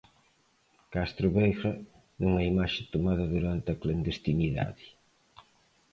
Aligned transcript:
Castro 0.93 1.27
Veiga, 1.35 1.71
nunha 2.19 2.43
imaxe 2.51 2.81
tomada 2.93 3.25
durante 3.35 3.67
a 3.71 3.79
clandestinidade. 3.81 4.85